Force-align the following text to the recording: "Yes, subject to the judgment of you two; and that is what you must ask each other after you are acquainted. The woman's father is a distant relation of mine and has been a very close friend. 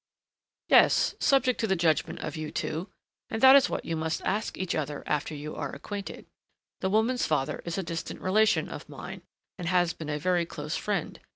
"Yes, 0.67 1.13
subject 1.19 1.59
to 1.59 1.67
the 1.67 1.75
judgment 1.75 2.21
of 2.21 2.35
you 2.35 2.49
two; 2.49 2.89
and 3.29 3.39
that 3.43 3.55
is 3.55 3.69
what 3.69 3.85
you 3.85 3.95
must 3.95 4.23
ask 4.23 4.57
each 4.57 4.73
other 4.73 5.03
after 5.05 5.35
you 5.35 5.55
are 5.55 5.71
acquainted. 5.73 6.25
The 6.79 6.89
woman's 6.89 7.27
father 7.27 7.61
is 7.65 7.77
a 7.77 7.83
distant 7.83 8.19
relation 8.19 8.67
of 8.67 8.89
mine 8.89 9.21
and 9.59 9.67
has 9.67 9.93
been 9.93 10.09
a 10.09 10.17
very 10.17 10.47
close 10.47 10.75
friend. 10.75 11.19